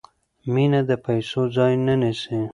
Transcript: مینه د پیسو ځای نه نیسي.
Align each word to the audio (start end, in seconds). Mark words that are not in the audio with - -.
مینه 0.53 0.81
د 0.89 0.91
پیسو 1.05 1.41
ځای 1.55 1.73
نه 1.87 1.93
نیسي. 2.01 2.39